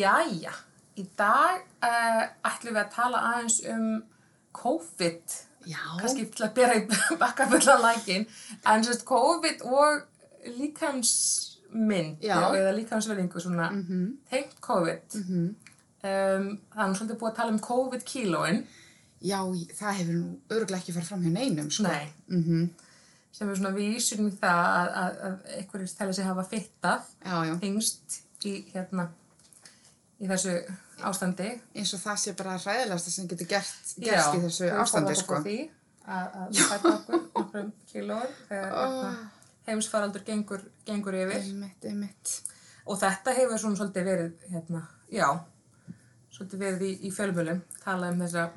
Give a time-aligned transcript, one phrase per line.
[0.00, 0.52] Jæja,
[1.00, 3.86] í dag uh, ætlum við að tala aðeins um
[4.56, 5.36] COVID,
[5.70, 5.80] Já.
[6.00, 6.84] kannski til að bera í
[7.22, 8.26] bakkafulla lækin,
[8.66, 10.02] en sérst COVID og
[10.58, 12.36] líkamsmynd Já.
[12.56, 13.70] eða líkamsverðingu svona
[14.30, 15.18] tengt COVID.
[16.00, 18.62] um, það er svolítið búið að tala um COVID-kílóin,
[19.20, 19.40] Já,
[19.76, 21.84] það hefur nú örgulega ekki farið fram hjá neinum, sko.
[21.90, 22.70] nei, Mm
[23.32, 27.10] sem er svona vísun í það að, að, að einhverjir telja sig hafa fittað,
[27.62, 28.16] þingst
[28.48, 29.04] í, hérna,
[30.20, 30.54] í þessu
[31.08, 31.50] ástandi.
[31.74, 35.40] Eins og það sé bara hræðilegasta sem getur gert, gerst í þessu ástandi, sko.
[35.44, 35.58] Því
[36.10, 37.20] að að fæta okkur
[37.50, 39.20] nokkrum kílóum þegar oh.
[39.68, 41.42] heimsfaraldur gengur, gengur yfir.
[41.42, 42.34] Einmitt, einmitt.
[42.86, 45.28] Og þetta hefur svona svolítið verið, hérna, já,
[46.34, 48.50] svolítið verið í, í fjölmjölum, talað um þessa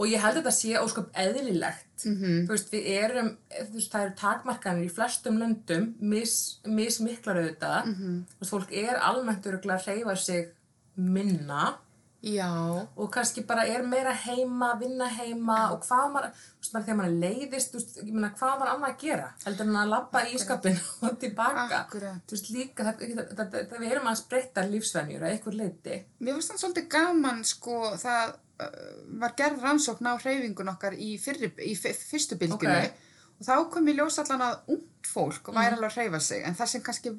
[0.00, 2.04] Og ég held að þetta sé ósköp eðlilegt.
[2.08, 2.46] Mhm.
[2.46, 7.90] Þú veist, við erum, þú veist, það eru takmarkanir í flestum löndum, mis, mismiklar auðvitað.
[7.90, 8.14] Mhm.
[8.30, 10.48] Þú veist, fólk er almennt að hreyfa sig
[11.00, 11.70] minna
[12.20, 12.52] Já,
[12.96, 17.94] og kannski bara er meira heima, vinna heima og hvað maður, þegar maður leiðist, veist,
[18.04, 19.28] meina, hvað maður annað að gera?
[19.46, 20.76] Heldur en að labba í skapin
[21.08, 21.78] og tilbaka.
[22.28, 25.96] Veist, líka, þetta, þetta, þetta, við erum að spreytta lífsvenjur að einhver leiti.
[26.20, 28.34] mér finnst það svolítið gaman, sko, það
[28.66, 28.76] uh,
[29.24, 33.06] var gerð rannsókn á hreyfingun okkar í, fyrri, í fyrstu bylginu Ok.
[33.40, 36.60] og þá kom í ljós allan að ungt fólk væri alveg að hreyfa sig, en
[36.60, 37.16] það sem kannski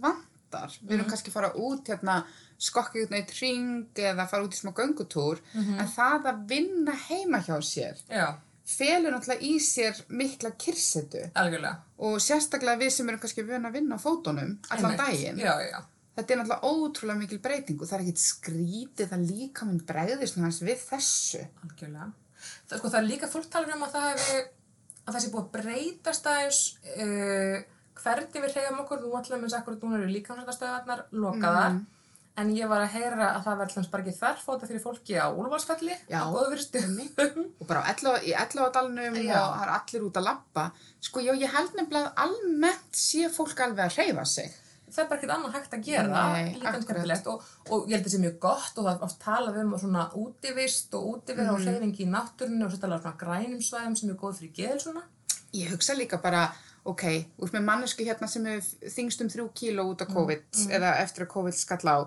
[0.51, 2.15] vantar, við erum kannski að fara út hérna,
[2.61, 7.41] skokki út neitt ring eða fara út í smá göngutúr, en það að vinna heima
[7.41, 11.81] hjá sér Já, felur náttúrulega í sér mikla kyrsetu algjörlega.
[11.97, 15.39] og sérstaklega við sem erum kannski vön að vinna á fótunum allan daginn.
[15.39, 15.81] Já, já.
[16.15, 19.81] Þetta er náttúrulega ótrúlega mikil breyting og það er ekkit skrítið að líka minn
[20.43, 21.45] hans við þessu.
[21.63, 22.11] Algjörlega.
[22.67, 24.41] Það, sko, það er líka fólk talar um að það hefði,
[25.05, 26.61] að það sé búið að breytast aðeins
[26.97, 27.57] uh,
[27.95, 31.85] hvernig við hreyfum okkur, nú allir með akkurat núna eru líkamsrættastöðarnar lokaðar, Mhm.
[32.37, 35.95] en ég var að heyra að það verður bara ekki þverfóta fyrir fólki á Úlfarsfelli,
[36.09, 36.19] Já.
[36.23, 37.51] á góðu fyrir stöðum.
[37.61, 40.71] Og bara á 11, í 11 dalnum og það er allir út að labba.
[41.01, 44.51] Sko, já, ég held nefnilega að almennt sé fólk alveg að hreyfa sig.
[44.91, 46.55] það er bara ekkert annað hægt að gera, Nei,
[47.25, 49.71] og, og ég held að það sé mjög gott og það er oft talað um
[49.79, 51.53] svona útivist og útivera Mhm.
[51.55, 55.01] og hreyfingi í náttúrunni og talað um svona grænum svæðum sem er góð fyrir geðelsuna.
[55.53, 56.51] Ég hugsa líka bara,
[56.83, 57.03] ok,
[57.37, 61.25] úr með mannesku hérna sem hefur þingst um þrjú kíló út af COVID eða eftir
[61.27, 61.97] að COVID skall á,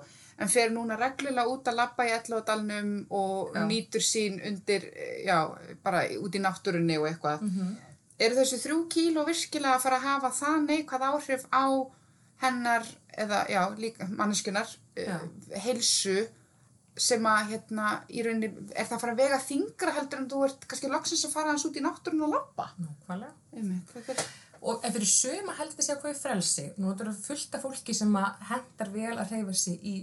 [0.43, 3.65] en fer núna reglulega út að labba í 11 dalnum og Já.
[3.71, 5.39] nýtur sín undir, eh, já,
[5.83, 7.43] bara út í náttúrunni og eitthvað.
[7.43, 7.77] Mhm.
[8.19, 11.67] Eru þessi þrjú kíló virkilega að fara að hafa það neikvæð áhrif á
[12.43, 12.87] hennar,
[13.17, 15.17] eða, já, líka manneskunar, Já.
[15.17, 16.27] uh, heilsu
[16.97, 20.45] sem að, hérna, í rauninni, er það að fara að vega þingra heldur en þú
[20.47, 22.69] ert kannski loksins að fara hans út í náttúrun og labba?
[22.79, 23.33] Nákvæmlega.
[23.57, 24.27] Einmitt, þetta er...
[24.65, 25.09] Og en fyrir
[25.77, 26.65] ég að segja hvað er frelsi.
[26.81, 29.95] Nú er þetta fullt af fólki sem að hendar vel að hreyfa sig í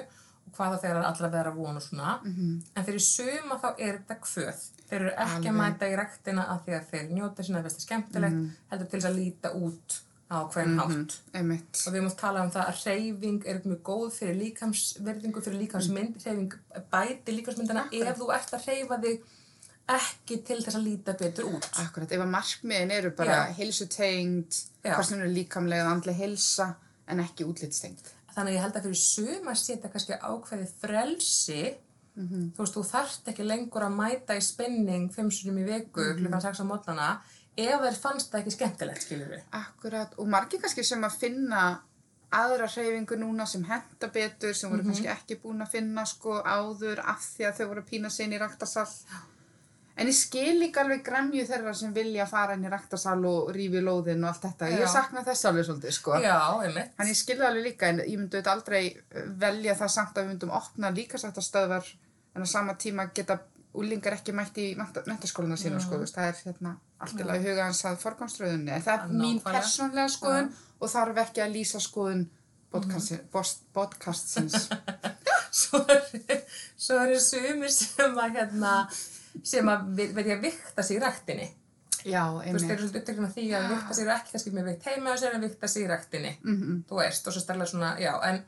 [0.46, 2.18] og hvaða þegar allra vera von og svona.
[2.24, 2.62] Mhm.
[2.76, 4.62] En fyrir suma þá er þetta kvöð.
[4.90, 5.58] Þeir eru ekki að Alveg.
[5.60, 8.50] mæta í rektina af því að þeir njóta sinna að það skemmtilegt, Mhm.
[8.70, 11.18] heldur til þess að líta út á hvern hátt.
[11.34, 11.86] Einmitt.
[11.86, 16.22] Og við múum tala um það að hreyfing er mjög góð fyrir líkamsverðingu, fyrir líkamsmynd,
[16.22, 16.52] hreyfing
[16.92, 19.20] bæti líkamsmyndina ef þú ert að hreyfa þig
[19.96, 21.66] ekki til þess að líta betur út.
[21.82, 23.54] Akkurat, ef að markmiðin eru bara Já.
[23.58, 24.94] heilsutengd, Já.
[24.94, 26.74] hvað sem eru líkamlega og andlega heilsa
[27.08, 28.12] en ekki útlitstengd.
[28.34, 31.76] Þannig að ég held að fyrir suma setja kannski ákveðið frelsi,
[32.16, 32.52] Mhm.
[32.54, 36.18] þú veist, þú þarft ekki lengur að mæta í spenning fimm sinum í viku, Mhm.
[36.18, 37.20] klukkan 6 á mótnana,
[37.56, 39.42] ef þeir fannst það ekki skemmtilegt, skilur við.
[39.52, 41.80] Akkurat, og margir kannski sem að finna
[42.32, 46.98] aðra hreyfingu núna sem henda betur, sem voru kannski ekki búin að finna sko áður
[47.04, 48.86] af því að þau voru að pína inn í raktasal.
[50.00, 53.82] En ég skil líka alveg gremju þeirra sem vilja fara inn í raktasal og rífi
[53.84, 54.70] lóðin og allt þetta.
[54.72, 54.78] Já.
[54.80, 56.14] Ég sakna þess alveg svolítið, sko.
[56.24, 56.94] Já, einmitt.
[56.96, 60.24] Þannig ég skilði alveg líka, en ég myndi auðvitað aldrei uh, velja það samt að
[60.24, 61.92] við myndum opna líkasættastöðvar
[62.34, 63.40] en á sama tíma geta
[63.76, 67.46] úlingar ekki mætt í mentaskóluna sína, sko, þú veist, það er hérna allt í lagi
[67.46, 68.72] huga hans að forgámströðunni.
[68.74, 69.52] En það er mín Nákvæmlega.
[69.60, 70.50] persónlega skoðun
[70.80, 72.24] og þarf ekki að lýsa skoðun
[72.70, 74.68] podcasti, bost, podcastsins.
[75.60, 78.74] Svo eru er sumir sem að, hérna,
[79.42, 81.48] sem að við- veit ég að vikta sig í ræktinni.
[82.04, 82.70] Já, Þú veist, þeir einmitt.
[82.70, 85.34] eru svolítið upptöknum af því að vikta sig ekki kannski með vikt heima á sér
[85.34, 86.32] en vikta sig í ræktinni.
[86.44, 88.42] Mm Þú veist, og svo stærlega svona, já, en,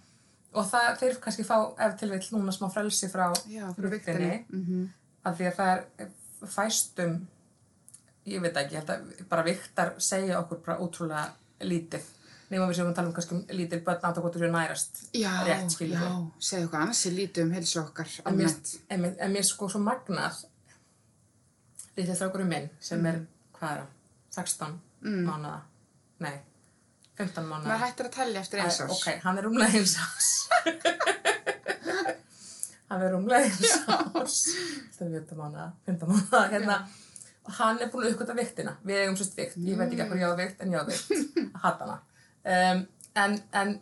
[0.55, 4.45] og það, þeir kannski fá ef til vill núna smá frelsi frá Já, viktinni.
[4.51, 4.89] Mm -hmm.
[5.25, 6.09] af því að það er
[6.47, 7.27] fæstum
[8.27, 11.31] ég veit ekki, ég held að bara viktar segja okkur bara ótrúlega
[11.61, 12.03] lítið
[12.53, 15.03] nema við séum að tala um kannski um lítil börn átt að gott að nærast
[15.17, 19.15] Já, rétt skilur já, við segðu hvað annars ég lítið um heilsu okkar en, mér,
[19.19, 20.43] en mér sko svo magnað
[21.97, 23.21] lítið þraukurinn minn sem er,
[23.59, 23.93] hvað er hann
[24.39, 25.25] 16 Mm.
[25.27, 25.57] mánuða
[26.23, 26.37] nei,
[27.19, 27.67] 15 mánuða.
[27.73, 28.93] Maður hættir að tellja eftir eins árs.
[28.95, 30.29] Ok, hann er rúmlega eins ás.
[32.93, 34.37] hann er rúmlega eins ás.
[34.97, 36.77] Það er 15 mánuða, 15 mánuða, hérna.
[37.43, 38.77] Og hann er búin að uppgöta viktina.
[38.87, 39.57] Við eigum sérst vikt.
[39.67, 41.07] Ég veit ekki hvað ég á vikt, en ég á vikt.
[41.65, 41.97] Hatt hana.
[42.47, 42.79] Um,
[43.25, 43.75] en, en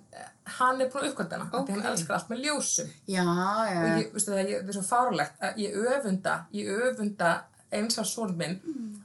[0.56, 1.50] hann er búin að uppgöta hana.
[1.52, 1.68] Okay.
[1.68, 1.90] Því hann Ok.
[1.92, 2.88] elskar allt með ljósum.
[3.12, 3.84] Já, já.
[3.84, 7.30] Og ég, veistu það, ég, það er svo fárlegt að ég öfunda, ég öfunda
[7.72, 8.58] eins á són minn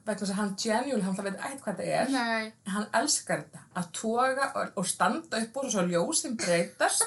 [0.05, 2.13] vegna þess að hann genuine, hann það veit eitthvað hvað þetta er.
[2.13, 2.53] Nei.
[2.75, 7.05] Hann elskar þetta, að toga og, og standa upp og svo ljósin breytast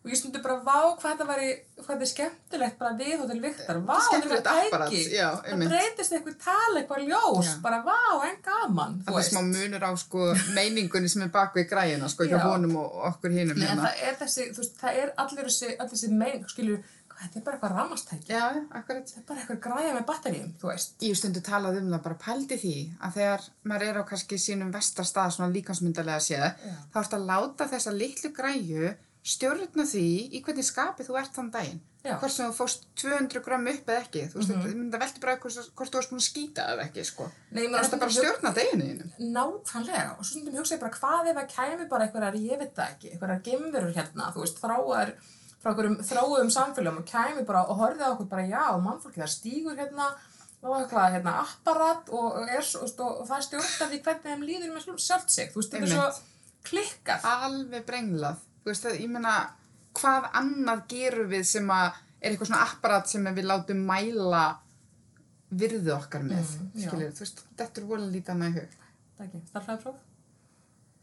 [0.00, 1.48] og ég stundi bara, vá, hvað þetta var í,
[1.84, 5.00] hvað er skemmtilegt bara við og til viktar, vá, þetta er tæki.
[5.12, 7.58] já, það breytist eitthvað tala, eitthvað ljós, Já.
[7.66, 7.98] bara vá,
[8.30, 12.24] en gaman, Það er smá munur á sko meiningunni sem er bak við græjuna sko
[12.30, 12.46] hjá Já.
[12.46, 13.76] honum og okkur en hérna.
[13.84, 16.80] það er þessi, þú veist, það er allir þessi, allir þessi mein, skilju,
[17.20, 17.76] þetta er bara eitthvað
[18.78, 19.10] akkurat.
[19.10, 20.54] þetta er bara eitthvað græja með batteríum.
[21.04, 24.72] Ég stundu talað um það bara pældi því að þegar maður er á kannski sínum
[24.74, 30.64] vestarstað svona líkansmyndarlega séð þá ertu að láta þessa litlu græju stjórna því í hvernig
[30.64, 31.80] skapi þú ert þann daginn.
[32.00, 34.22] Hvort sem þú fóst 200 gram upp eða ekki.
[34.32, 34.92] Þú veist, mm -hmm.
[35.02, 37.24] veldur bara hvort, hvort þú varst búin að skýta eða ekki, sko.
[37.50, 39.10] Nei, Það er bara stjórna þínum.
[39.18, 42.34] Nákvæmlega, og svo stundum ég bara hvað ef að kæmi bara einhverjar,
[45.60, 49.32] frá einhverjum þróuðum samfélagum og kæmi bara og horfið á okkur bara, já, mannfólki það
[49.34, 50.10] stígur hérna
[50.60, 55.00] og eitthvað, hérna, apparat og, er, og, og það stjórnar því hvernig þeim líður með
[55.00, 56.08] sjálft sig, þú veist, þetta er svo
[56.68, 57.28] klikkað.
[57.30, 58.42] Alveg brenglað.
[58.60, 59.36] Þú veist, það, ég meina,
[59.96, 61.86] hvað annað gerum við sem að
[62.20, 64.44] er eitthvað svona apparat sem við látum mæla
[65.60, 68.76] virðu okkar með, Mm, skiljið, þú veist, þetta er volið lítið annað í hug.
[69.16, 69.96] Það ekki, starfræðipróf?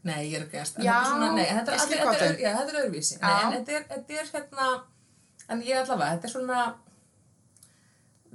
[0.08, 2.74] Nei, ég er ekki að Já, svona, nei, þetta er, skil þetta er, já, þetta
[2.74, 3.16] er öðruvísi.
[3.22, 4.68] Nei, en þetta er, þetta er hérna,
[5.54, 6.60] en ég allavega, þetta er svona,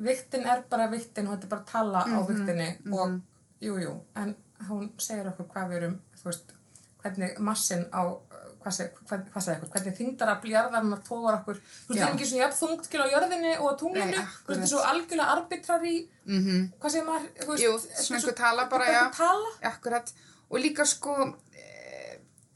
[0.10, 3.20] viktin er bara viktin og þetta er bara að tala á Mhm, viktinni og,
[3.62, 4.36] jú, jú, en
[4.70, 6.54] hún segir okkur hvað við erum, þú veist,
[7.04, 8.02] hvernig massin á,
[8.64, 12.02] hvað segir, hvað, hvað segir okkur, hvernig þingdar að bljarðarinn að tógar okkur, þú veist,
[12.02, 14.48] það er ekki svona jafn þungt til á jörðinni og á tunglinu, Nei, þú veist,
[14.48, 16.62] þetta er svo algjörlega arbitrary, Mm -hmm.
[16.80, 19.04] hvað segir maður, þú veist, Jú, svona svo- einhver tala bara, já.
[19.64, 20.14] Akkurat.
[20.50, 21.36] Og líka sko,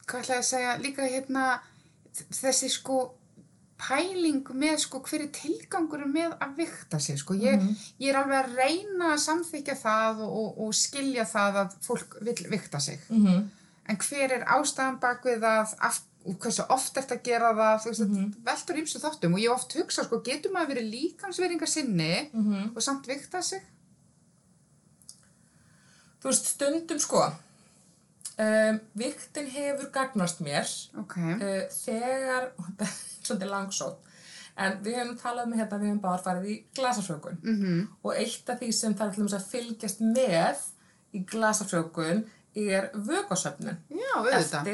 [0.08, 1.46] hvað ætlaði að segja, líka hérna
[2.34, 3.00] þessi sko
[3.78, 7.38] pæling með sko hver er tilgangurum með að vikta sig sko.
[7.38, 7.62] Ég,
[8.02, 12.18] ég er alveg að reyna að samþykja það og, og, og skilja það að fólk
[12.26, 13.00] vil vikta sig.
[13.10, 13.48] mhm,
[13.88, 16.02] En hver er ástæðan bak við það, af,
[16.44, 19.76] hversu oft ert að gera það, þú veist, mm veltur ímsu þáttum og ég oft
[19.78, 22.74] hugsa sko, getur maður verið líkansveringar sinni mhm.
[22.76, 23.64] og samt vikta sig?
[26.20, 27.24] Þú veist, stundum sko,
[28.38, 30.70] um, viktin hefur gagnast mér
[31.02, 32.96] Ok, uh, þegar, þetta er
[33.28, 34.14] svolítið langsótt,
[34.58, 38.50] en við hefum talað með hérna, við hefum bara farið í glasafrjókun mhm, og eitt
[38.50, 40.66] af því sem þarf til að fylgjast með
[41.18, 42.26] í glasafrjókun
[42.58, 42.90] er
[44.18, 44.70] auðvitað.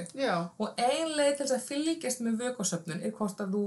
[0.00, 0.34] eftir já.
[0.58, 3.62] Og ein leið til þess að fylgjast með vökosöfnun er hvort að þú,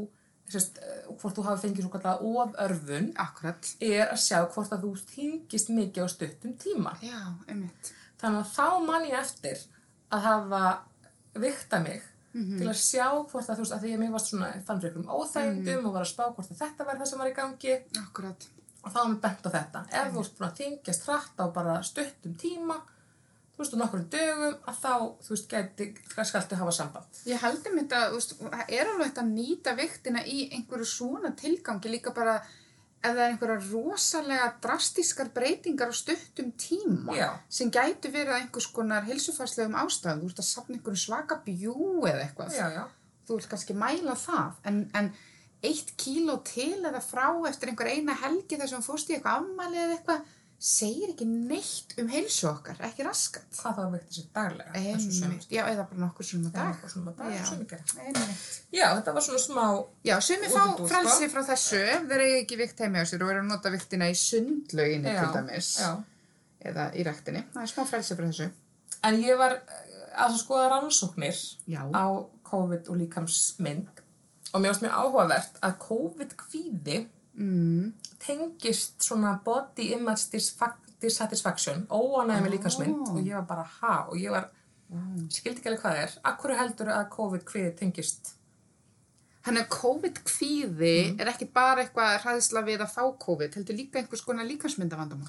[0.53, 3.73] sérst, uh, hvort þú hafi fengið svo kallar oförfun, Akkurat.
[3.83, 6.95] er að sjá hvort að þú þingist mikið á stuttum tíma.
[7.03, 7.91] Já, einmitt.
[8.23, 9.61] Þannig að þá man ég eftir
[10.13, 10.63] að hafa
[11.43, 12.01] vikta mig
[12.33, 12.57] Mhm.
[12.57, 14.95] til að sjá hvort að þú veist að því að mér varst svona fann fyrir
[14.95, 15.85] einhverjum óþægindum Mhm.
[15.85, 18.47] og var að spá hvort að þetta var það sem var í gangi Akkurat.
[18.83, 19.80] og þá var mér bent á þetta.
[19.94, 22.81] Ef þú ert búin að þingjast hratt á bara stuttum tíma,
[23.53, 25.94] þú veist, og nokkur dögum, að þá, þú veist, geti,
[26.25, 27.06] skaltu hafa samband.
[27.25, 30.85] Ég held um þetta, þú veist, það er alveg hægt að nýta viktina í einhverju
[30.85, 32.42] svona tilgangi líka bara
[33.04, 37.30] ef það er einhverja rosalega drastískar breytingar á stuttum tíma Já.
[37.52, 40.24] sem gætu verið að einhvers konar heilsufarslegum ástæðum.
[40.24, 41.76] Þú ert að safna einhverju svaka bjú
[42.07, 42.56] eða eitthvað.
[42.56, 42.86] Já, já.
[43.28, 45.12] Þú vilt kannski mæla það, en, en
[45.64, 49.80] eitt kíló til eða frá eftir einhver eina helgi þar sem fórst í eitthvað afmæli
[49.80, 50.26] eða eitthvað,
[50.60, 53.45] segir ekki neitt um heilsu okkar, ekki raskat.
[53.57, 54.74] Hvað þá vikta sér daglega?
[55.00, 56.78] sem- Einmitt, já, eða bara nokkur sem Já, dag.
[56.83, 57.44] og svona bara, Já.
[57.50, 57.83] sem ég gera.
[58.06, 58.62] Einmitt.
[58.74, 60.88] Já, þetta var svona smá, Já, sumi fá Útúrdúr, sko.
[60.88, 64.06] frelsi frá þessu þeir eiga ekki vikt heimi á sér og eru að nota viktina
[64.10, 66.04] í sundlauginni Já, til dæmis já.
[66.66, 67.44] eða í rektinni.
[67.54, 68.52] Það er smá frelsi frá þessu.
[69.04, 71.36] En ég var eh, að skoða rannsóknir
[71.68, 71.83] Já.
[71.92, 72.06] á
[72.44, 73.88] COVID og líkamsmynd
[74.54, 77.94] og mér varst mjög áhugavert að COVID-kvíði Mm.
[78.21, 80.30] tengist svona body image
[81.02, 83.16] dissatisfaction, óanægði með líkamsmynd Ó.
[83.16, 84.45] og ég var bara ha og ég var,
[85.33, 86.13] skildi ekki alveg hvað það er.
[86.30, 88.35] Akkur heldur að COVID-kvíði tengist?
[89.44, 91.19] Þannig að COVID-kvíði Mhm.
[91.21, 95.28] er ekki bara eitthvað hræðsla við að fá COVID, heldur líka einhvers konar líkansmyndavandamál.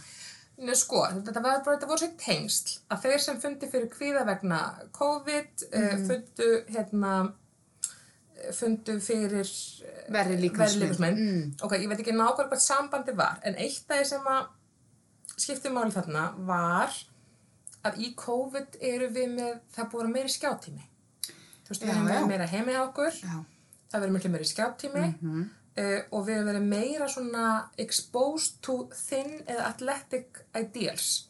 [0.58, 4.24] Nei, sko, þetta, var, bara, þetta voru sér tengsl að þeir sem fundi fyrir kvíða
[4.24, 4.60] vegna
[4.92, 6.06] COVID mm.
[6.06, 7.32] fundu hérna
[8.52, 9.48] fundu fyrir
[10.12, 11.18] Verri líkamsmynd.
[11.18, 11.54] Mm.
[11.64, 14.46] Ok, ég veit ekki nákvæmlega hvað sambandi var en eitt af því sem að
[15.40, 16.92] skipti máli þarna var
[17.84, 20.84] að í COVID eru við með, það búið að meiri skjáttími.
[21.64, 23.36] Þú veist, við erum verið meira heimi hjá okkur, Já.
[23.92, 25.42] það verður miklu meiri skjáttími Mhm.
[25.78, 31.28] uh, og við erum verið meira svona exposed to thin eða athletic ideals.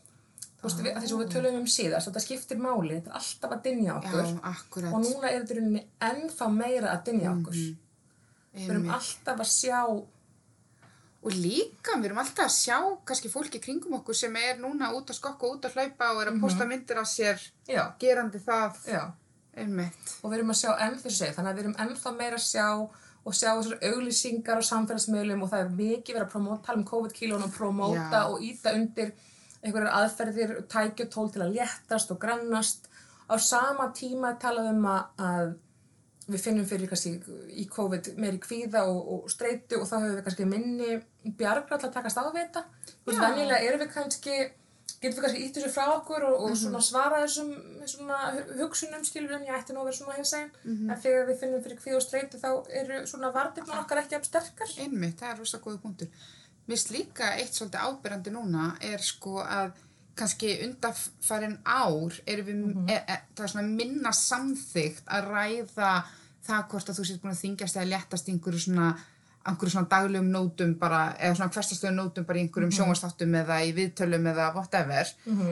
[0.64, 3.62] Veist, við, því sem við tölum um síðast, þetta skiptir máli, þetta er alltaf að
[3.66, 4.26] dynja okkur.
[4.32, 7.62] Já, og núna er þetta rauninni ennþá meira að dynja okkur.
[8.54, 9.80] Við erum alltaf að sjá,
[11.24, 12.78] Og líka, við erum alltaf að sjá
[13.08, 16.30] kannski fólki kringum okkur sem er núna út að skokka, út að hlaupa og er
[16.34, 18.76] að posta myndir af sér já, gerandi það.
[20.20, 22.44] og við erum að sjá enn þessu segja, þannig að við erum ennþá meira að
[22.44, 22.66] sjá
[23.24, 26.88] og sjá þessar auglýsingar á samfélagsmiðlum og það er mikið verið að promóta, tala um
[26.90, 28.26] COVID-kílun og promóta Já.
[28.28, 29.14] og íta undir
[29.64, 32.88] einhverjar aðferðir, tækjutól til að léttast og grannast.
[33.24, 35.54] Á sama tíma er talað um að,
[36.28, 37.14] við finnum fyrir kannski
[37.56, 40.90] í COVID meiri kvíða og, og streitu og þá höfum við kannski minni
[41.40, 42.62] bjargræll að takast á við þetta.
[42.92, 43.24] Þú veist, Já.
[43.30, 44.36] venjulega erum við kannski,
[45.00, 47.50] getum við kannski ítt þessu frá okkur og, og svona svara þessum
[47.94, 50.52] svona hu- hugsunum skilur en ég ætti nú að vera svona hins einn.
[50.92, 52.48] En þegar við finnum fyrir kvíða og streitu þá
[52.84, 54.72] eru svona vartirna okkar ekki af sterkar.
[54.84, 56.08] Einmitt, það er rosa góða punktur.
[56.66, 59.72] Finnst líka eitt svolítið ábyrrandi núna er sko að
[60.16, 62.88] kannski undanfarin ár erum við, Mhm.
[62.88, 66.04] e, e, það er svona minna samþygt að ræða
[66.46, 68.88] það hvort að þú sétt búin að þingjast eða léttast einhverju svona,
[69.46, 73.56] einhverju svona daglegum nótum bara, eða svona hverstastöðum nótum bara í einhverjum mm sjónvastáttum eða
[73.66, 75.06] í viðtölum eða whatever.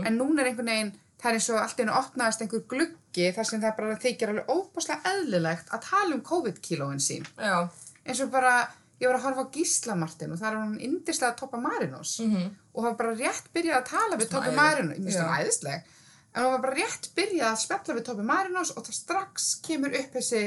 [0.07, 3.45] En núna er einhvern veginn, það er eins og allt einu opnaðist einhver gluggi þar
[3.51, 7.69] sem það bara þykir alveg óbáslega eðlilegt að tala um COVID-kílóin sín Já.
[8.07, 8.69] eins og bara,
[9.03, 12.51] ég var að horfa á Gísla Martin og það er hún indislega Toppa Marinos Mm
[12.73, 14.51] og það var bara rétt byrjað að tala við Toppa.
[14.57, 15.25] Marinos, ég minnst Já.
[15.29, 15.89] það æðisleg
[16.33, 19.97] en hún var bara rétt byrjað að spjalla við Toppa Marinos og það strax kemur
[19.99, 20.43] upp þessi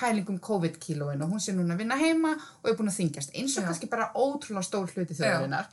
[0.00, 3.32] pæling um COVID-kílóin og hún sé núna að vinna heima og er búin að þingjast
[3.36, 3.68] eins og Já.
[3.70, 5.66] kannski bara ótrúlega stór hluti þjóðarinnar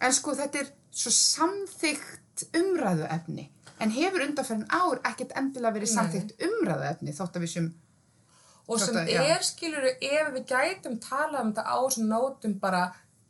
[0.00, 3.48] en sko þetta er svo samþykkt umræðuefni
[3.80, 5.96] en hefur undanferðin ár ekkert endilega verið Nei.
[5.96, 7.72] samþykkt umræðuefni þótt að við sem
[8.66, 12.80] Og sem Þetta, er, skilur ef við gætum talað um þetta á þessum nótum bara,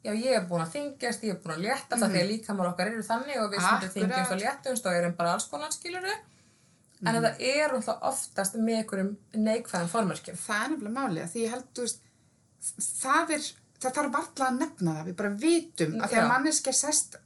[0.06, 2.14] já ég er búin að þingjast, ég er búin að léttast mm -hmm.
[2.14, 3.92] því að líkamar okkar eru þannig og við Akkurat.
[3.98, 6.08] þingjast og léttumst og erum bara alls konar, skilur
[7.04, 10.36] En þetta er alltaf oftast með einhverjum neikvæðan formerkjum.
[10.40, 12.00] það er nefnilega málið að því ég held, þú veist,
[13.02, 13.50] það er,
[13.82, 16.30] það þarf varla að nefna það, við bara vitum að þegar Já.
[16.32, 17.18] manneskja sest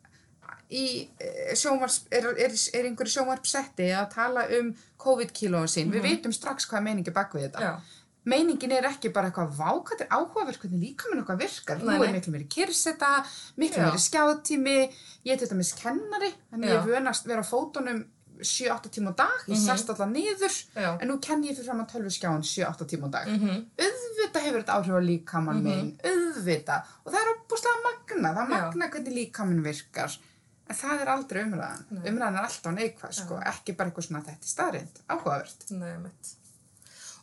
[0.71, 0.85] í
[1.19, 6.69] eh, sjónvarps, er, er, er einhverju sjónvarpsetti að tala um COVID-kílóin sín, við vitum strax
[6.71, 7.71] hvað er meiningi bak við þetta.
[7.71, 8.00] Já.
[8.31, 11.81] Meiningin er ekki bara eitthvað vákvæmt er áhugaverð hvernig líka minn okkar virkar.
[11.83, 12.19] Nei, Nú er nei.
[12.21, 13.11] miklu meiri kyrseta,
[13.59, 14.79] miklu meiri skjátími,
[15.27, 16.67] ég er til dæmis kennari, Já.
[16.77, 18.05] ég vönast vera á fótunum
[18.41, 20.95] 7-8 tíma á dag, ég sest alltaf niður, Já.
[21.01, 23.27] en nú kenn ég fyrir fram að tölvuskjáin 7-8 tíma á dag.
[23.29, 23.67] Mhm.
[23.77, 28.51] Auðvitað hefur þetta áhrif á líkamann minn, auðvitað, og það er opbúslega magna, það er
[28.55, 30.17] magna hvernig líkamann virkar,
[30.71, 31.85] en það er aldrei umræðan.
[32.07, 35.71] Umræðan er alltaf neikvæð, sko, ekki bara eitthvað svona þetta er staðrind, áhugavert.
[35.71, 35.97] Nei.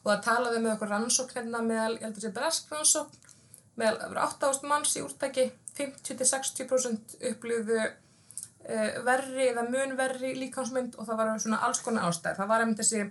[0.03, 3.31] Og það talaði með okkur rannsókn hérna meðal, ég heldur sé bresk rannsókn,
[3.77, 11.09] meðal yfir 8.000 manns í úrtæki, 50-60% upplýðu uh, verri eða mun verri líkansmynd og
[11.09, 12.39] það var svona alls konar ástæður.
[12.41, 13.03] Það var einmitt þessi,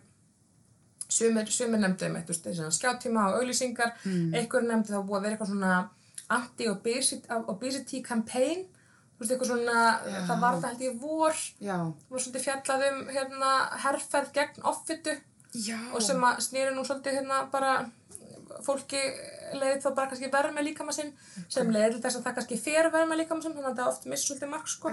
[1.07, 4.33] sumir, sumir nefndi þessi svona skjáttíma og auglýsingar, mm.
[4.41, 5.77] einhver nefndi það búið að vera eitthvað svona
[6.37, 8.67] anti-obesity obesity campaign,
[9.17, 9.85] þú veist, eitthvað svona,
[10.27, 11.77] það var það held ég vor, Já.
[12.11, 13.53] var svolítið fjallað um hérna
[13.85, 15.15] herrferð gegn offitu
[15.65, 15.79] Já.
[15.95, 17.79] og sem að snýri nú svolítið hérna bara
[18.65, 19.01] fólki
[19.57, 21.13] leiði þá bara kannski verð með líkama sinn
[21.53, 23.91] sem leiði til þess að það kannski fer verð með líkama sinn þannig að það
[23.93, 24.93] oft missir svolítið mark sko.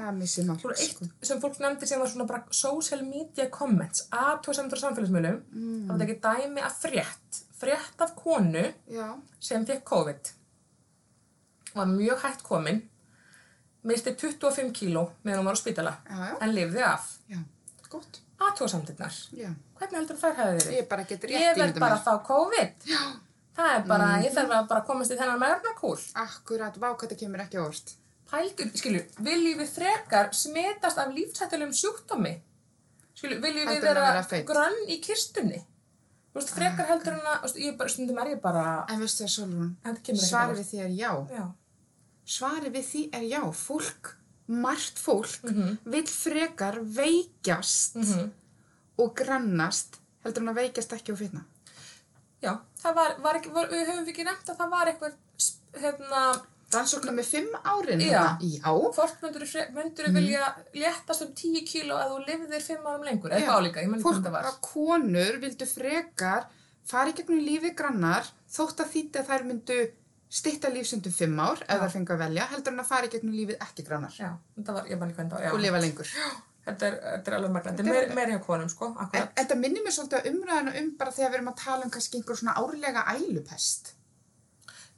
[0.62, 1.10] Svo er eitt sko.
[1.30, 5.84] sem fólk nefndi sem var svona bara social media comments aðtóðsendur á samfélagsmiðlum mm.
[5.90, 9.08] það var ekki dæmi að frétt frétt af konu Já.
[9.40, 10.34] sem fekk COVID
[11.74, 12.84] var mjög hægt komin
[13.88, 17.42] misti 25 kíló meðan hún var á spítala Já, en lifði af Já.
[17.94, 18.22] Gott.
[19.84, 20.78] Hvernig heldur þær hefði verið?
[20.80, 22.00] Ég bara get rétt ég verð bara mér.
[22.00, 23.02] að fá COVID Já.
[23.58, 27.20] það er bara, ég þarf að bara komast í þennan meðurnarkúr Akkurat, vá, hvað þetta
[27.24, 27.94] kemur ekki orst.
[28.34, 32.34] pældur, skilju, viljum við frekar smitast af lífsættulegum sjúkdómi
[33.14, 34.08] skilju, viljum við vera,
[34.48, 35.60] grönn í kistunni
[36.34, 39.24] þú veist, frekar heldur að þú veist, ég bara, stundum er ég bara En veistu
[39.28, 41.12] það, Solrún, á við því er já.
[41.38, 41.46] já,
[42.26, 43.42] Svarið við því er já.
[43.54, 44.14] Fólk,
[44.48, 45.78] margt fólk, Mhm.
[45.86, 47.96] vill frekar veikjast
[48.98, 51.44] og grannast heldur en að veikjast ekki og fitna.
[52.44, 55.14] já, það var, var ekki var, við höfum ekki nefnt að það var eitthvað
[55.84, 56.24] hérna,
[56.74, 58.08] Rannsóknum með fimm árin Já.
[58.10, 58.38] hérna.
[58.42, 58.72] Já.
[58.96, 60.16] hvort myndur þú Mhm.
[60.16, 63.48] vilja léttast um 10 kíló að þú lifðir 5 árum lengur, Já.
[63.54, 66.46] álíka, ég mann ekki hvað það var konur vildu frekar
[66.86, 69.92] fara í gegnum lífi grannar þótt að þýtti að þær myndu
[70.30, 71.80] stitta lífsundum fimm ár ef Já.
[71.86, 74.74] þær fengu að velja heldur en að fara í gegnum lífið ekki grannar já, þetta
[74.74, 75.54] var, ég mann ekki hvað það var já.
[75.54, 76.08] og lifa lengur.
[76.66, 78.92] Þetta er, þetta er alveg magna, þetta er Þetta er meir, meir hjá konum, sko,
[79.14, 81.92] En þetta minnir mér svolítið á umræðina um bara þegar við erum að tala um
[81.98, 83.94] kannski einhver svona árlega ælupest.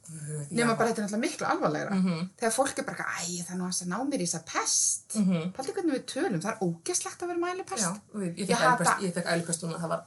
[0.06, 1.94] Guð, Nema bara þetta er náttúrulega miklu alvarlegra.
[1.96, 2.26] Mhm.
[2.38, 5.16] Þegar fólk er bara, eitthvað, æ, það er nú að ná mér í þessa pest.
[5.18, 5.48] Mhm.
[5.56, 7.82] Paldi hvernig við tölum, það er ógeslegt að vera með ælupest.
[7.82, 10.04] Já, við- ég Ég fekk hata- ælupest, ég núna, það var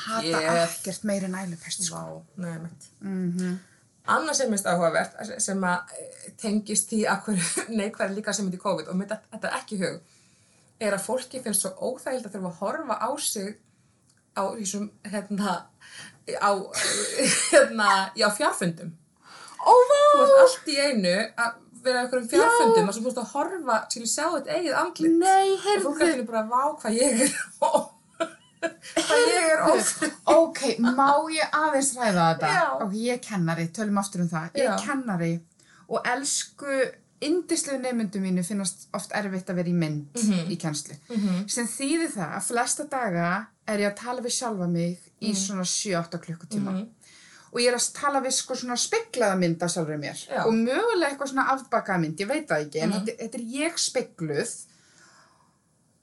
[0.00, 0.66] Hata ógeð.
[0.66, 2.24] ekkert meir en ælupest, sko.
[2.38, 2.68] Vá.
[3.00, 3.58] Mm
[4.06, 5.78] Annað sem minnst áhugavert, sem eh,
[6.38, 10.00] tengist því að hverju neikværi líka sem myndi COVID og þetta ekki í hug,
[10.80, 13.54] er að fólki finnst svo óþægild að þurfa að horfa á sig
[14.36, 15.52] á þessum, hérna,
[16.36, 16.50] á,
[17.50, 18.90] hérna, já, fjárfundum.
[19.66, 20.00] Ó, vá!
[20.12, 21.54] Þú ert allt í einu að
[21.86, 25.16] vera einhverjum fjárfundum og svo þú veist að horfa til að sjá þetta eigið andlit.
[25.22, 26.22] Nei, Og fólk heyrðu.
[26.24, 27.70] er bara, vá, hvað ég er ó,
[28.60, 30.14] hvað ég er óþægild.
[30.36, 32.52] Ok, má ég aðeins ræða þetta?
[32.58, 32.64] Já.
[32.84, 34.48] Ok, ég er kennari, tölum aftur um það.
[34.60, 35.32] Ég er kennari
[35.86, 36.80] og elsku
[37.20, 40.50] indislegu nefndu mínu finnast oft erfitt að vera í mynd Mhm.
[40.52, 40.94] í kennslu.
[41.48, 45.36] Sem þýðir það að flesta daga er ég að tala við sjálfa mig í Mhm.
[45.36, 46.86] svona 7-8 klukkutíma.
[47.52, 50.28] Og ég er að tala við sko svona speklaða mynd af sjálfur mér.
[50.28, 50.44] Já.
[50.46, 53.06] Og mögulega eitthvað svona afbakaða mynd, ég veit það ekki, en Mhm.
[53.06, 54.64] þetta, þetta er ég spekluð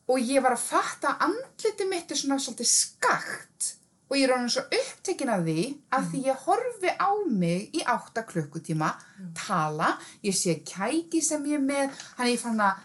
[0.09, 3.75] og ég var að fatta að andliti mitt er svona svolítið skakt
[4.13, 5.59] og ég er orðin svo upptekin af því
[5.97, 8.91] að því ég horfi á mig í átta klukkutíma,
[9.39, 12.83] tala, ég sé kæki sem ég er með, hann er ég fann að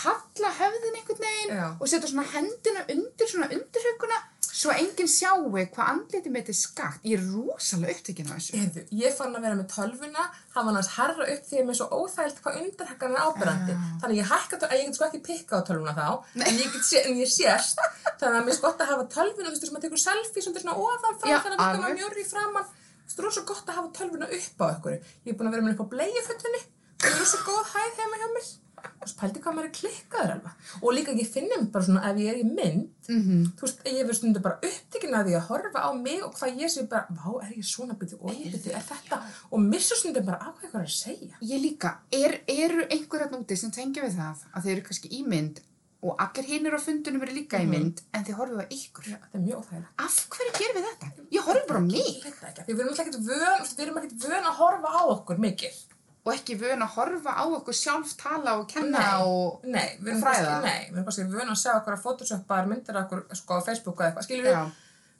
[0.00, 1.66] halla höfðin einhvern veginn Já.
[1.76, 4.20] og setja svona hendina undir svona undirhuguna
[4.60, 7.04] svo enginn sjáu hvað andliti mitt er skakt.
[7.06, 8.58] Ég er rosalega upptekin af þessu.
[8.58, 11.74] Heyrðu, ég fann að vera með tölvuna, hann var hans herra upp því að mér
[11.74, 13.76] er svo óþægilt hvað undirhekkan er ábyrrandi.
[14.02, 16.08] Þannig að ég hækka ég get sko ekki pikka á tölvuna þá,
[16.44, 17.80] en ég, get en ég sést,
[18.20, 20.64] þannig að mér er gott að hafa tölvuna, þú veist, sem að tekur selfie svona
[20.64, 21.84] svona ofan frá, þannig að þetta alveg.
[21.86, 22.70] var mjörri framann.
[22.70, 24.98] Þú veist, það er svo gott að hafa tölvuna upp á ykkur.
[25.24, 26.64] Ég er búin að vera með upp á bleiðfötunni,
[27.00, 28.50] það er svo góð hæð heima hjá mér.
[28.80, 30.68] Og svo pældi hvað maður er klikkaður alveg.
[30.80, 33.80] Og líka ég finna mér bara svona, ef ég er í mynd, Mm þú veist,
[33.84, 36.84] ég verður stundu bara upptekinn að því að horfa á mig og hvað ég sé
[36.88, 39.18] bara, vá, er ég svona byrju, og ég byrju, er þetta,
[39.50, 41.40] og missa stundu bara á hvað eitthvað er að segja.
[41.50, 45.12] Ég líka, er, eru einhver hérna úti sem tengja við það að þeir eru kannski
[45.12, 45.60] í mynd
[46.00, 49.08] og allir hinnir á fundunum eru líka í mynd en þið horfið á ykkur.
[49.36, 49.90] Óþægilegt.
[50.00, 51.10] Af hverju gerum við þetta?
[51.36, 54.26] Ég horfi bara mig ekki, við erum alltaf ekkert vön, þú veist, við erum ekkert
[54.30, 55.80] vön að horfa á okkur mikið.
[56.20, 59.22] og ekki vön að horfa á okkur sjálf tala og kenna Nei.
[59.24, 59.62] og...
[59.64, 60.56] Nei, erum Fræða.
[60.64, 64.02] nei, við erum kannski vön að sjá okkur að photoshoppaðar myndir okkur, sko, á Facebook
[64.04, 64.74] eða eitthvað,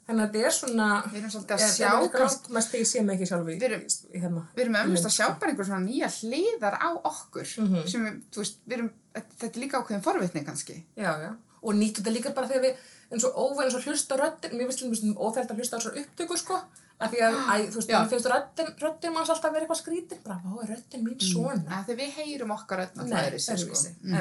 [0.07, 2.87] Þannig að þetta er svona, við erum svolítið að er- sjá, er kannski, grátt ég
[2.89, 3.85] sé mig ekki sjálf í, Við erum-
[4.23, 4.41] hérna.
[4.55, 5.39] við erum í að sjá sko.
[5.39, 7.87] bara einhver svona nýja hliðar á okkur Mhm.
[7.87, 10.83] sem við, þú veist, við erum, þetta er líka ákveðin forvitni kannski.
[10.97, 11.35] Já, já.
[11.63, 12.75] Og nýttu þetta líka bara þegar við,
[13.11, 15.79] eins og óvæn, eins og hlusta á röddin, mér finnst þetta óþægt að hlusta á
[15.79, 16.61] svo upptöku, sko.
[17.01, 20.17] Af því að, æ, þú veist, mér finnst röddin, röddin manns alltaf vera eitthvað skrítin.
[20.23, 21.65] Bara, er röddin mín svona?
[21.69, 23.91] Að þegar við heyrum okkar öll Nei, náttúrulega öðruvísi, öðruvísi.
[23.93, 24.05] sko.
[24.05, 24.11] Mm.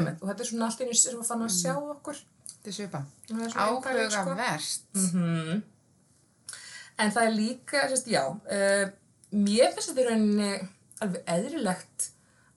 [2.67, 3.01] Er svipa.
[3.31, 4.21] Er einhverjum, sko.
[4.21, 4.81] Áhugavert.
[4.95, 5.63] Mhm.
[7.01, 8.91] En það er líka, sérst, já, uh,
[9.33, 10.69] mér finnst þetta í rauninni
[11.01, 12.11] alveg eðrilegt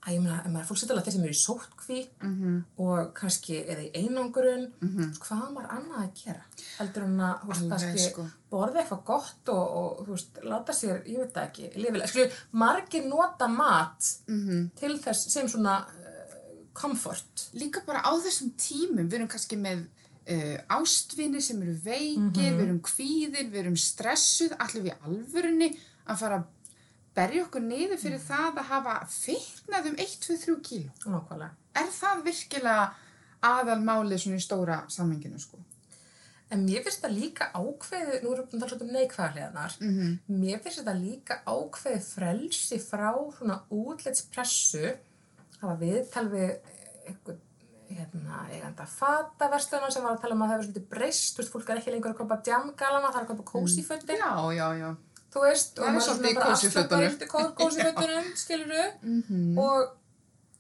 [0.04, 2.56] að ég meina, ef maður er fólk sittilega þeir sem eru í sótkví Mhm.
[2.84, 6.42] og kannski eða í einangurinn, mm hvað á maður annað að gera?
[6.80, 8.26] Heldur hún að, Alveg, kannski sko.
[8.52, 12.08] borða eitthvað gott og, og, þú veist, láta sér, ég veit það ekki, lifilega.
[12.12, 14.72] Skilju, margir nota mat Mhm.
[14.76, 15.86] til þess sem svona
[16.74, 17.50] comfort.
[17.54, 19.86] líka bara á þessum tímum, við erum kannski með
[20.30, 25.70] uh, ástvinni sem eru veikir, við erum kvíðir, við erum stressuð, allir við alvörunni
[26.06, 26.46] að fara að
[27.16, 30.92] berja okkur niður fyrir það að hafa fitnað um 1, 2, 3 kíló.
[31.06, 31.52] Nákvæmlega.
[31.76, 32.88] Er það virkilega
[33.44, 35.60] aðalmálið svona í stóra samhenginu, sko?
[36.54, 40.18] En mér finnst það líka ákveðið, nú erum við að tala um neikvæðarleganar, Mm -hmm.
[40.42, 43.62] mér finnst þetta líka ákveðið frelsi frá svona
[45.64, 46.52] útlitspressu, hafa viðtal við
[47.08, 47.42] einhvern
[47.94, 51.52] hérna, eiganda fataversluna sem var að tala um að það hefur svolítið breyst, þú veist,
[51.54, 54.88] fólk er ekki lengur að kaupa djamgalana, það er að kaupa kósifötin, Já, já, já.
[55.34, 57.18] þú veist, Það er svolítið í kósífötunum.
[57.60, 58.72] kósifötunum, skilur
[59.04, 59.94] Mm og,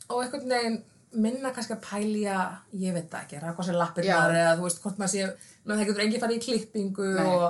[0.10, 2.38] og einhvern veginn minna kannski að pælja,
[2.74, 4.40] ég veit það ekki, raka á sér lappirnar Já.
[4.44, 5.28] eða þú veist hvort maður sé,
[5.66, 7.44] það getur enginn farið í klippingu og,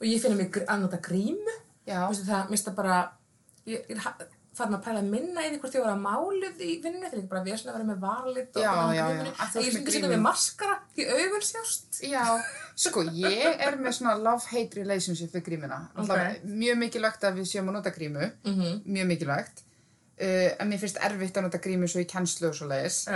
[0.00, 3.00] og ég finna mig að nota grímu, Já, þú veist það, mista bara,
[3.68, 7.06] ég ég er farin að pæla minna því hvort ég var að máluð í vinnu,
[7.06, 9.06] þegar ég bara vesna að vera með varlit og Já, bara með já, já.
[9.08, 9.32] grímunni.
[9.32, 12.00] Að þú Að ég ert með með maskara, því augun sjást.
[12.04, 12.24] Já,
[12.84, 15.78] sko, ég er með svona love-hate relationship við grímuna.
[16.04, 16.34] Okay.
[16.44, 18.82] Mjög mikilvægt að við séum að nota grímu, Mm -hmm.
[18.84, 19.64] mjög mikilvægt.
[20.22, 23.06] Uh, en mér finnst erfitt að nota grímu svo í kennslu og svo leiðis.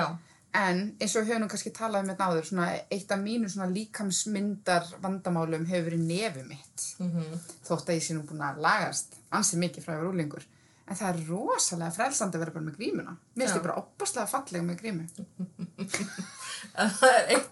[0.55, 3.49] En eins og við höfum nú kannski talað um þetta áður, svona eitt af mínu
[3.49, 6.87] svona líkamsmyndar vandamálum hefur verið nefið mitt.
[6.99, 10.47] mm Þótt að ég sé nú búin að lagast ansið mikið frá yfir.
[10.87, 13.17] En það er rosalega frelsandi að vera bara með grímuna.
[13.35, 15.07] Mér finnst ég bara opaslega falleg með grímu.
[16.77, 17.51] það er eitt,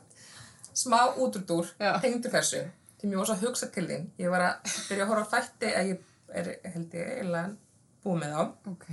[0.75, 1.97] smá útrúdúr Já.
[2.03, 2.63] tengdu þessu
[3.01, 5.33] því mér var svo að hugsa til þín ég var að byrja að horfa á
[5.35, 6.07] þætti að ég
[6.41, 7.51] er held ég eiginlega
[8.05, 8.87] búið með þá Ok,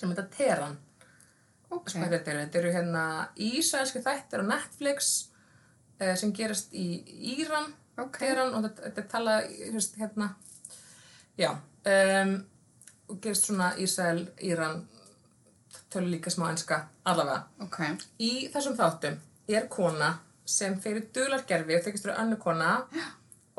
[0.00, 0.78] sem þetta Teran
[1.70, 1.92] ok.
[1.94, 3.04] hvað þetta eru, eru hérna
[3.50, 5.10] ísraelski þættir á Netflix
[6.00, 6.86] uh, sem gerast í
[7.36, 8.16] Íran Ok.
[8.22, 9.50] Teran og þetta, þetta er talað
[10.00, 10.30] hérna
[11.40, 12.34] já um,
[13.22, 14.84] gerist svona Ísrael, Íran
[15.90, 17.78] tölur líka smá enska allavega Ok,
[18.22, 19.18] Í þessum þáttum
[19.50, 20.14] er kona
[20.46, 22.76] sem fyrir dulargerfi og þykist vera önnu kona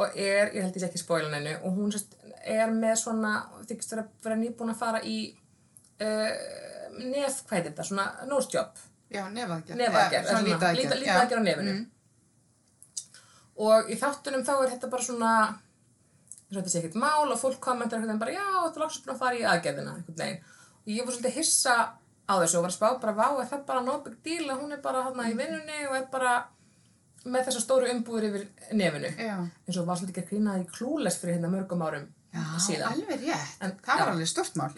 [0.01, 2.15] og er, ég held sé ekki spóilin hennu og hún sérst,
[2.47, 3.33] er með svona,
[3.69, 5.17] þykist vera, vera nýbúin að fara í
[6.01, 6.31] uh,
[6.97, 8.07] nef, hvað heitir þetta, svona
[8.51, 8.79] job,
[9.11, 9.79] já, nefaðgerð.
[9.79, 11.35] nefaðgerð, svona lítaðgerð.
[11.37, 11.75] á nefinu.
[11.75, 11.89] Mm.
[13.61, 15.33] Og í þáttunum þá er þetta bara svona,
[16.59, 19.15] þetta sé ekkert mál og fólk kommentar einhvern veginn bara, já, þetta er loksins búin
[19.15, 20.41] að fara í aðgerðina, einhvern veginn.
[20.81, 21.75] Og ég var svolítið hissa
[22.27, 24.71] á þessu og var að spá bara, vá, er það bara big deal að hún
[24.75, 26.33] er bara hann í vinnunni og er bara
[27.25, 29.11] með þessa stóru umbúður yfir nefinu.
[29.17, 29.35] Já.
[29.67, 32.93] eins og var svolítið ekki að grína í klúles fyrir hérna mörgum árum Já, síðan.
[32.95, 33.57] alveg rétt.
[33.61, 34.11] En- það var já.
[34.15, 34.71] alveg stort mál.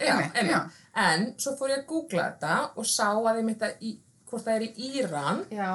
[0.94, 3.92] En svo fór ég að googla þetta og sá að ég mitt að í,
[4.28, 5.70] hvort það er í Íran Já.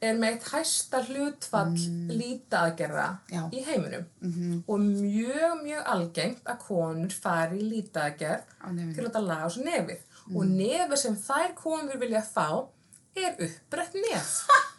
[0.00, 2.12] Er með eitt hæsta hlutfall mm.
[2.16, 3.06] lítaðgerða
[3.52, 4.06] í heiminum.
[4.24, 4.62] Mhm.
[4.66, 10.06] og mjög, mjög algengt að konur fari í lítaðgerð til að laga á svo nefið.
[10.30, 12.48] Og nefið sem þær konur vilja fá
[13.18, 14.36] er uppbrett nef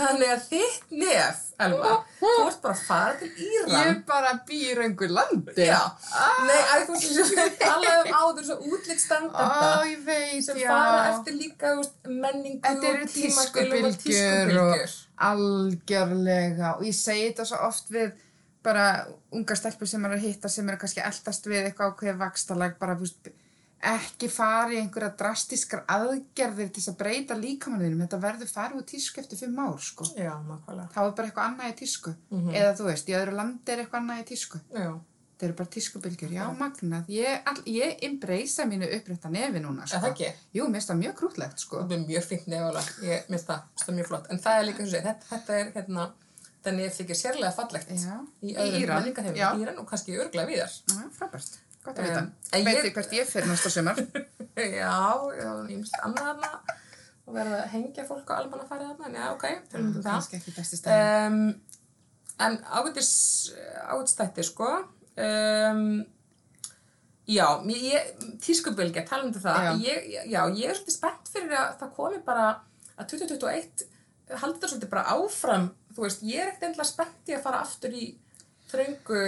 [0.00, 3.72] þannig að þitt nef Elva, þú ert bara að fara til Íran.
[3.74, 5.56] Ég bara býr einhver landi.
[5.60, 5.80] Já,
[6.46, 10.60] nei, að þú veist sem við talaðum áður svo útlitt standarda Ó, ég veit, sem
[10.62, 10.70] já.
[10.70, 11.74] fara eftir líka
[12.06, 14.96] menningu eru og tískubylgjur og
[15.28, 16.74] algjörlega.
[16.78, 18.16] Og ég segi þetta svo oft við
[18.64, 18.86] bara
[19.36, 22.96] unga stelpur sem eru að hitta sem eru kannski eldast við eitthvað ákveðið vakstalag bara
[22.96, 23.30] þú veist,
[23.82, 28.88] ekki fara í einhverja drastískar aðgerðir til þess að breyta líkamanninum þetta verður farið úr
[28.90, 30.04] tísku eftir fimm ár sko.
[30.16, 30.34] Já,
[30.92, 32.50] þá er bara eitthvað annað í tísku Mhm.
[32.54, 35.68] eða þú veist, í öðru landi er eitthvað annað í tísku Já, þetta eru bara
[35.76, 39.96] tískubylgjur, já magnað ég, embracea mínu upprætta nefi núna sko.
[39.98, 40.32] það ekki?
[40.54, 41.76] jú, mér finnst það mjög krútlegt sko.
[41.88, 44.26] Það er mjög fínt nefnilega, ég minnst það, það mjög flott.
[44.30, 46.10] En það er líka, þessi, þetta, þetta er hérna,
[46.64, 48.20] þannig að þykir sérlega fallegt Já.
[48.44, 50.72] í öðrum menningarheimum, Íran og kannski örglega víðar.
[50.92, 52.22] Já, frábært, gott að vita.
[52.26, 53.98] Um, Veit ég hvert ég fyrir næsta sumar.
[54.80, 54.94] já,
[55.40, 56.78] ég minnst annað þarna
[57.30, 60.08] og verða að hengja fólk á almanna farið þarna, en já, ok, tölum um það.
[60.08, 61.10] Kannski ekki besti stæði.
[61.26, 61.44] Um,
[62.46, 63.12] en ágætis,
[63.86, 64.72] ágætistætti, sko.
[65.20, 65.84] Um,
[67.30, 67.46] já,
[68.42, 69.62] tískubylgja, talandi um það.
[69.68, 69.72] Já.
[69.86, 72.50] Ég, já, ég er svolítið spennt fyrir að það komi bara
[72.96, 73.88] að 2021
[74.38, 75.70] haldi þetta svolítið bara áfram.
[75.94, 78.06] Þú veist, ég er ekkert endilega spennt í að fara aftur í
[78.70, 79.22] þröngu,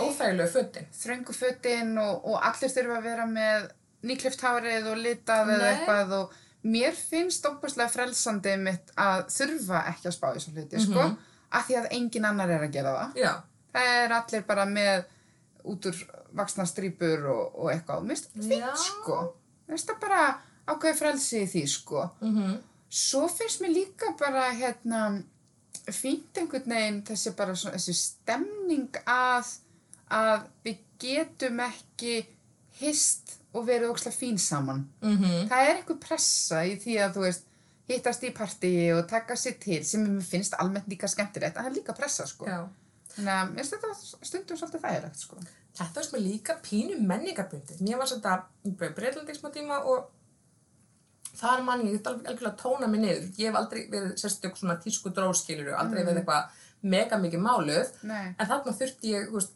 [0.00, 0.86] óþægilegu fötin.
[0.92, 3.68] þröngu fötin og, og allir þurfa að vera með
[4.04, 5.70] nýklift hárið og litað eða Nei.
[5.74, 10.80] eitthvað og mér finnst óbúslega frelsandi mitt að þurfa ekki að spá í svo hluti,
[10.80, 11.16] sko, Mhm.
[11.52, 13.14] af því að engin annar er að gera það.
[13.16, 13.32] Já,
[13.74, 15.04] Það er allir bara með
[15.64, 15.96] út úr
[16.34, 19.34] vaksna strípur og, og eitthvað mér finnst sko.
[19.66, 22.10] Mér finnst það bara ákveði frelsi í því, sko.
[22.20, 22.58] mhm,
[22.90, 25.22] Svo finnst mér líka bara hérna
[25.92, 29.50] fínt einhvern veginn þessi bara svona, þessi stemning að,
[30.10, 32.14] að við getum ekki
[32.80, 34.86] hist og verið ókslega fín saman.
[35.04, 37.44] mhm, Það er einhver pressa í því að þú veist
[37.88, 41.70] hittast í partíi og taka sér til sem mér finnst almennt líka skemmtilegt en það
[41.70, 42.46] er líka pressa sko.
[42.48, 42.64] já.
[43.14, 45.36] Þannig að mér finnst þetta stundum svolítið þægilegt sko.
[45.74, 47.82] Þetta var sko líka pínu menningarbundið.
[47.84, 50.08] Mér var í Breitlandi í smá tíma og
[51.38, 53.24] þar mann ég, þetta alveg algjörlega að tóna mig niður.
[53.38, 56.60] Ég hef aldrei verið sérstök svona tísku dróskiluru, aldrei verið eitthvað
[56.94, 57.90] mega mikið máluð.
[58.02, 58.34] Nei.
[58.38, 59.54] En þarna þurfti ég, veist,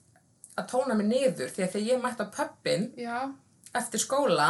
[0.59, 3.19] að tóna mig niður því að þegar ég mætti á pöppin Já,
[3.79, 4.49] eftir skóla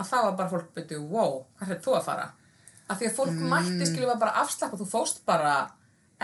[0.00, 2.24] að þá var bara fólk byrju, wow, hvað er þú að fara?
[2.90, 5.52] Af því að fólk mætti skilja var bara afslappa, þú fóst bara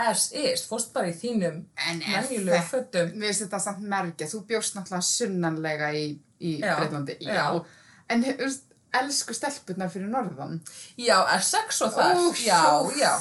[0.01, 3.13] as is, fóst bara í þínum En er venjulegu þetta- fötum.
[3.15, 4.27] mér finnst þetta samt merkja.
[4.27, 6.03] Þú bjóst náttúrulega sunnanlega í,
[6.41, 7.17] í Já, Breitlandi.
[7.21, 7.65] já.
[8.09, 8.63] En þú veist,
[8.99, 10.57] elsku stelpurnar fyrir norðan.
[10.99, 12.61] Já, Essex og þar, Úff, já,
[12.99, 13.13] já.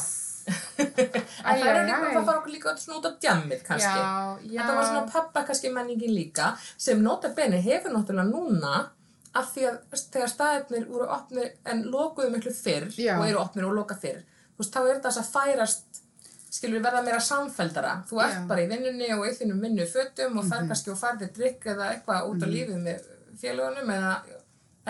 [0.50, 3.90] en Æ, það er líka, það fara okkur líka út á djammið kannski.
[3.90, 4.60] Já, já.
[4.62, 8.80] Þetta var svona pappa kannski menningin líka, sem nota bene hefur náttúrulega núna,
[9.36, 13.14] af því að þegar staðirnir voru opnir en lokuðu miklu fyrr Já.
[13.18, 14.24] og eru opnir og loka fyrr,
[14.56, 16.00] þú veist, þá er þetta að færast,
[16.50, 17.92] skilur verða meira samfeldara.
[18.10, 21.30] Þú ert bara í vinnunni og í þínum vinnu fötum og fer kannski og farðir
[21.36, 23.06] drikk eða eitthvað út á lífið með
[23.38, 24.16] félagunum eða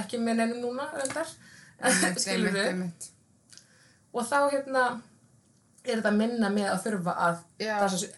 [0.03, 1.31] ekki með neinum núna, reyndar,
[2.23, 3.11] skilur við
[4.11, 4.87] og þá hérna
[5.85, 8.17] er þetta minna með að þurfa að sig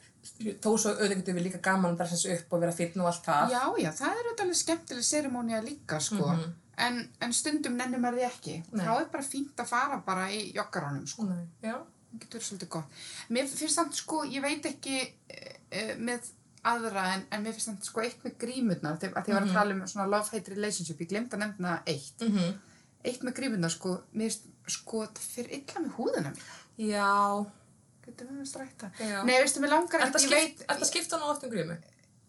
[0.63, 3.25] þó svo auðvitað getur við líka gaman að sig upp og vera fítn og allt
[3.27, 6.29] það Já, já, það er auðvitað skemmtileg serimónia líka, sko.
[6.31, 6.53] Mhm.
[6.87, 8.55] en, en stundum nennum er því ekki.
[8.73, 8.85] Nei.
[8.87, 11.27] Þá er bara fínt að fara bara í joggaranum, sko.
[11.29, 11.75] Nei, já,
[12.11, 13.03] það getur svolítið gott.
[13.29, 16.31] Mér finnst samt sko, ég veit ekki uh, með
[16.69, 19.57] aðra en, en mér finnst samt sko eitt með grímurnar, þegar að ég var að
[19.57, 22.21] tala um svona love-hate relationship, ég glemt að nefna eitt.
[22.23, 22.53] Mm -hmm.
[23.11, 26.53] Eitt með grímurnar sko, mér finnst sko það fyrir illa með húðina mér.
[26.79, 27.47] Já.
[28.03, 28.91] Getur við að strækta?
[28.99, 29.19] Já.
[29.27, 31.77] Nei, veistu, mér langar ekki, veit, skipt, er þetta skipta nú oft um grímu?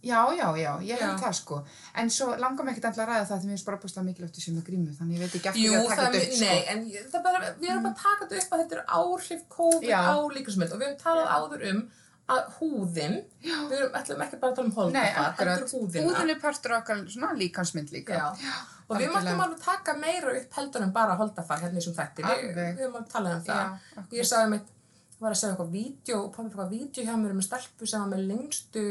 [0.04, 1.58] Já, já, já, ég held það sko.
[1.96, 4.08] En svo langar mér ekkert alltaf að ræða það því mér finnst bara búinst að
[4.10, 6.34] mikilvægt þessu með grímu, þannig ég veit ekki eftir Jú, að taka það þetta upp
[6.34, 6.50] sko.
[6.50, 6.82] nei, en
[7.14, 10.16] það bara, við erum bara að taka þetta upp að þetta er áhrif COVID á
[10.36, 13.56] líkasmynd og við höfum talað áður um að húðin, Já.
[13.68, 15.58] við erum ætlum ekki bara að tala um holdafar, akkurat.
[15.58, 16.04] heldur húðina.
[16.08, 18.20] Húðin er partur okkar svona líkansmynd líka.
[18.20, 18.54] Já.
[18.88, 22.26] Og við mættum alveg taka meira upp heldur en bara holdafar hérna í þessum þætti.
[22.30, 23.76] Við, við alveg talað um það.
[23.96, 24.72] Já, ég sagði mitt,
[25.20, 28.12] var að segja eitthvað vídeo, og pappi eitthvað vídeo hjá mér um stelpu sem var
[28.14, 28.86] með lengstu,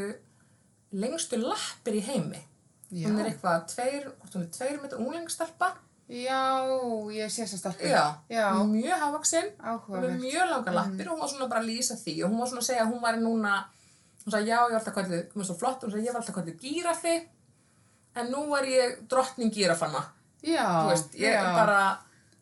[1.04, 2.42] lengstu lappir í heimi.
[2.92, 3.08] Já.
[3.08, 5.72] Hún er eitthvað tveir, hún er tveir metra unglingstelpa.
[6.08, 6.66] Já,
[7.14, 7.88] ég sé þess að stelpu.
[7.88, 8.02] Já.
[8.28, 10.20] Já, Mjög með áhugavert.
[10.20, 12.60] mjög langar lappir og hún var svona bara að lýsa því og hún var svona
[12.60, 13.52] að segja að hún var núna
[14.24, 16.20] hún sagði já ég var alltaf kallið, hún var svo flott hún sagði ég var
[16.20, 17.14] alltaf kallið gírafi
[18.16, 20.02] en nú var ég drottning gírafanna
[20.42, 21.54] Já, þú veist, ég já.
[21.54, 21.80] bara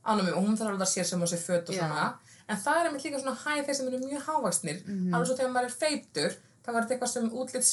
[0.04, 1.84] ánum mig og hún þarf alveg að sér sem á sér föt og Já.
[1.84, 2.14] svona
[2.48, 5.14] en það er einmitt líka svona hæð þeir sem eru mjög hávaksnir Mhm.
[5.14, 7.72] alveg svo þegar maður er feitur þá var þetta eitthvað sem útlits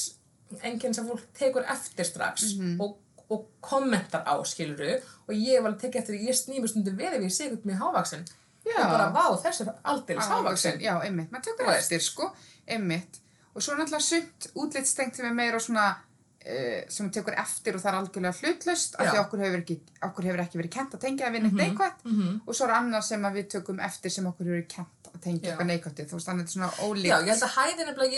[0.62, 2.80] enginn sem fólk tekur eftir strax Mhm.
[2.80, 2.96] og,
[3.28, 4.94] og kommentar á skiluru
[5.28, 7.82] og ég var að tekja eftir ég snými stundum við ef ég sé eitthvað mjög
[7.84, 8.24] hávaksin
[8.68, 11.30] og bara vá þessi er aldeilis hávaksin Já, einmitt.
[11.32, 12.28] Maður tekur eftir, sko.
[12.68, 13.20] Einmitt.
[13.54, 17.82] Og svo er náttúrulega sumt útlitstengt sem er meira svona uh, sem tekur eftir og
[17.82, 19.76] það er algjörlega hlutlaust af því okkur hefur ekki,
[20.08, 22.04] okkur hefur ekki verið kent að tengja við neitt neikvætt.
[22.04, 22.28] Mhm.
[22.44, 25.20] og svo er annað sem að við tökum eftir sem okkur hefur verið kent að
[25.24, 27.08] tengja eitthvað neikvætt þú veist, þannig að þetta er svona ólíkt.
[27.08, 28.14] Já, ég held að hæðin nefnilega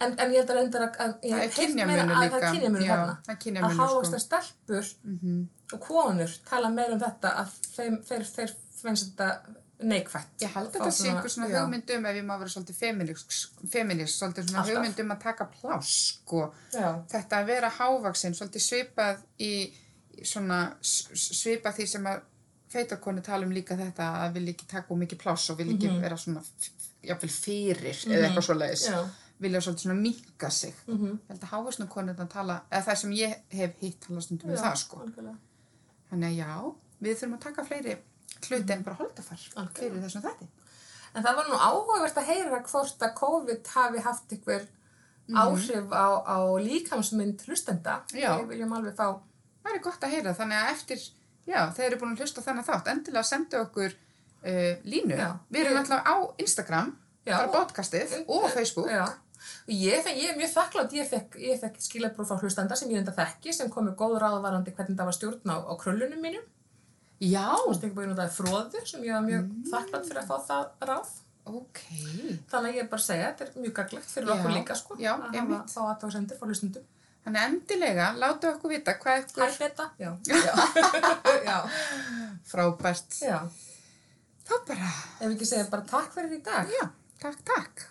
[0.00, 2.42] en, en ég held að reyndar að, að ég það hef heyrt meira að það
[2.42, 3.38] er kynjamunur Já, hérna það
[3.70, 4.26] að hávaksna sko.
[4.26, 5.40] stelpur Mhm.
[5.72, 10.66] og konur tala meira um þetta að þeim, þeir, þeir finnst þetta neikvætt Ég held
[10.68, 11.60] að þetta sé einhver svona já.
[11.62, 14.74] hugmynd um ef ég má vera svolítið feminist, svolítið svona Alltaf.
[14.74, 16.42] hugmynd um að taka pláss sko.
[16.74, 19.52] Já, þetta að vera hávaksin svolítið svipað í
[20.24, 22.20] svona svipað því sem að
[22.70, 26.00] feitarkonu tala um líka þetta að vilja ekki taka of mikið pláss og vilja ekki
[26.02, 26.42] vera svona
[27.02, 29.00] jafnvel fyrir eða eitthvað svoleiðis já,
[29.40, 30.74] vilja svolítið svona minka sig.
[30.86, 34.50] Mhm, ég held að hávaksnu konur tala eða það sem ég hef hitt tala stundum
[34.50, 35.00] um já, það sko.
[35.00, 35.36] algjörlega.
[36.10, 37.96] þannig að já, við þurfum að taka fleiri
[38.40, 39.78] hluti en bara holdafar Algjörlega.
[39.80, 40.48] fyrir þessum þætti.
[41.14, 44.66] En það var nú áhugavert að heyra hvort að COVID hafi haft einhver
[45.34, 48.00] áhrif á, á líkamsmynd hlustenda.
[48.12, 49.20] Við viljum alveg fá,
[49.64, 51.00] það er gott að heyra þannig að eftir
[51.46, 52.90] já, þeir eru búin að hlusta á þennan þátt.
[52.94, 55.16] Endilega sendu okkur uh, línu.
[55.16, 55.30] Já.
[55.50, 58.88] við erum alltaf á Instagram Já, bara og- podcastið og Facebook.
[58.90, 59.06] Já.
[59.40, 63.14] Og ég, ég er mjög þakklátt, ég fekk, fekk skilabróf frá hlustenda sem ég enda
[63.16, 66.44] þekki sem kom með góð ráðvarandi hvernig það var stjórn á, á krullunum mínum.
[67.20, 70.30] já, Þú veist ekki búin út af fróðu sem ég var mjög þakklátt fyrir að
[70.30, 71.10] fá það ráð.
[71.50, 71.80] ok
[72.50, 74.34] Þannig að ég er bara að segja, þetta er mjög gaglegt fyrir Já.
[74.36, 74.96] okkur líka sko.
[75.00, 76.84] Já, að hafa þá aðtóðsendir frá hlustendum.
[77.24, 79.88] þannig endilega, láta okkur vita hvað Hæ, ykkur beta.
[80.00, 80.10] Já.
[80.24, 80.54] Já.
[81.48, 81.56] Já.
[82.52, 83.38] frábært Já.
[84.48, 86.70] þá bara, Ef við ekki segja bara takk fyrir í dag.
[86.76, 86.86] já,
[87.22, 87.86] takk, takk